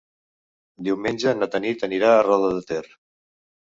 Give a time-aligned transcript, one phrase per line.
[0.87, 2.85] Diumenge na Tanit anirà a Roda de Ter.